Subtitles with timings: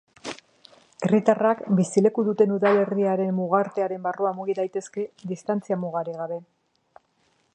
[1.07, 6.41] Herritarrak bizileku duten udalerriaren mugartearen barruan mugi daitezke, distantzia-mugarik gabe.